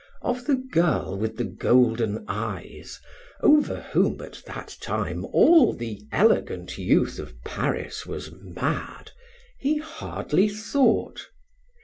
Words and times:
Of 0.23 0.47
the 0.47 0.55
girl 0.55 1.15
with 1.15 1.37
the 1.37 1.43
golden 1.43 2.25
eyes, 2.27 2.99
over 3.41 3.81
whom 3.81 4.19
at 4.21 4.41
that 4.47 4.75
time 4.81 5.23
all 5.25 5.73
the 5.73 6.01
elegant 6.11 6.79
youth 6.79 7.19
of 7.19 7.35
Paris 7.43 8.03
was 8.07 8.31
mad, 8.41 9.11
he 9.59 9.77
hardly 9.77 10.49
thought. 10.49 11.27